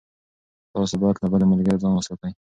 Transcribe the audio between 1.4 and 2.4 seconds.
ملګرو ځان وساتئ.